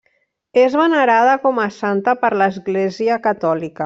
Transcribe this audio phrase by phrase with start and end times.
[0.61, 3.77] És venerada com a santa per l'Església catòlica.